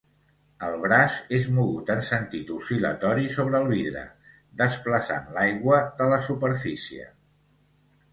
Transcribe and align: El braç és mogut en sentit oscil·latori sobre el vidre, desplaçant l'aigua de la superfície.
El 0.67 0.75
braç 0.83 1.17
és 1.39 1.49
mogut 1.57 1.91
en 1.95 1.99
sentit 2.07 2.49
oscil·latori 2.55 3.27
sobre 3.35 3.59
el 3.59 3.67
vidre, 3.73 4.01
desplaçant 4.63 5.29
l'aigua 5.37 5.83
de 6.01 6.09
la 6.15 6.19
superfície. 6.29 7.07